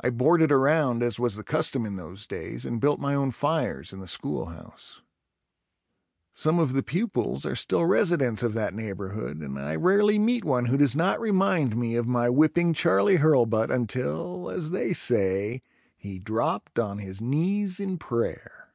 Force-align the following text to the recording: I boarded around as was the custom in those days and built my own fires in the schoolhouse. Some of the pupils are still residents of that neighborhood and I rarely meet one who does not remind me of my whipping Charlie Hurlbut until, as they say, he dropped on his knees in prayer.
I 0.00 0.10
boarded 0.10 0.52
around 0.52 1.02
as 1.02 1.18
was 1.18 1.34
the 1.34 1.42
custom 1.42 1.84
in 1.84 1.96
those 1.96 2.28
days 2.28 2.64
and 2.64 2.80
built 2.80 3.00
my 3.00 3.12
own 3.12 3.32
fires 3.32 3.92
in 3.92 3.98
the 3.98 4.06
schoolhouse. 4.06 5.02
Some 6.32 6.60
of 6.60 6.74
the 6.74 6.84
pupils 6.84 7.44
are 7.44 7.56
still 7.56 7.84
residents 7.86 8.44
of 8.44 8.54
that 8.54 8.72
neighborhood 8.72 9.38
and 9.38 9.58
I 9.58 9.74
rarely 9.74 10.16
meet 10.16 10.44
one 10.44 10.66
who 10.66 10.76
does 10.76 10.94
not 10.94 11.18
remind 11.18 11.76
me 11.76 11.96
of 11.96 12.06
my 12.06 12.30
whipping 12.30 12.72
Charlie 12.72 13.16
Hurlbut 13.18 13.68
until, 13.72 14.48
as 14.48 14.70
they 14.70 14.92
say, 14.92 15.60
he 15.96 16.20
dropped 16.20 16.78
on 16.78 16.98
his 16.98 17.20
knees 17.20 17.80
in 17.80 17.98
prayer. 17.98 18.70